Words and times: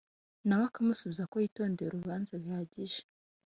nawe 0.47 0.63
akamusubuza 0.69 1.23
ko 1.31 1.35
yitondeye 1.43 1.87
urubanza 1.89 2.31
bihagije, 2.43 2.99